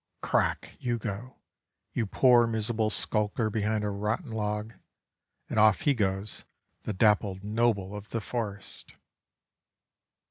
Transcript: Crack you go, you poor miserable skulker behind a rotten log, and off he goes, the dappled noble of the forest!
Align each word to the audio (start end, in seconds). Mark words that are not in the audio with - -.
Crack 0.21 0.77
you 0.79 0.97
go, 0.97 1.35
you 1.93 2.07
poor 2.07 2.47
miserable 2.47 2.89
skulker 2.89 3.51
behind 3.51 3.83
a 3.83 3.91
rotten 3.91 4.31
log, 4.31 4.73
and 5.47 5.59
off 5.59 5.81
he 5.81 5.93
goes, 5.93 6.43
the 6.85 6.91
dappled 6.93 7.43
noble 7.43 7.95
of 7.95 8.09
the 8.09 8.19
forest! 8.19 8.95